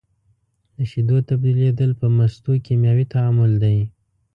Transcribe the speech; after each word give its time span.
د 0.75 0.77
شیدو 0.91 1.17
تبدیلیدل 1.29 1.91
په 2.01 2.05
مستو 2.17 2.51
کیمیاوي 2.67 3.05
تعامل 3.13 3.51
دی. 3.63 3.77